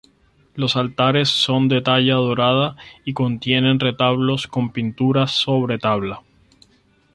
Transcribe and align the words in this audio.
Los 0.55 0.77
altares 0.77 1.29
son 1.29 1.67
de 1.69 1.79
talla 1.81 2.15
dorada 2.15 2.75
y 3.05 3.13
contienen 3.13 3.79
retablos 3.79 4.47
con 4.47 4.71
pintura 4.71 5.27
sobre 5.27 5.77
tabla. 5.77 6.23